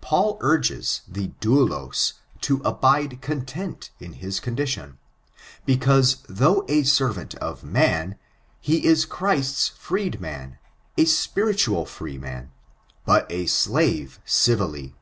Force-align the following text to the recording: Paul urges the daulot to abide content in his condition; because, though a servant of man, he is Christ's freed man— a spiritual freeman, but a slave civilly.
Paul 0.00 0.38
urges 0.40 1.02
the 1.06 1.32
daulot 1.38 2.14
to 2.40 2.62
abide 2.64 3.20
content 3.20 3.90
in 4.00 4.14
his 4.14 4.40
condition; 4.40 4.96
because, 5.66 6.22
though 6.30 6.64
a 6.66 6.82
servant 6.84 7.34
of 7.42 7.62
man, 7.62 8.16
he 8.58 8.86
is 8.86 9.04
Christ's 9.04 9.68
freed 9.68 10.18
man— 10.18 10.56
a 10.96 11.04
spiritual 11.04 11.84
freeman, 11.84 12.52
but 13.04 13.30
a 13.30 13.44
slave 13.48 14.18
civilly. 14.24 14.96